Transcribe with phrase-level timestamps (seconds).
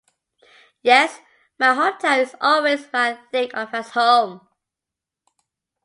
[0.81, 1.19] Yes,
[1.59, 4.41] my hometown is always where I think of as home.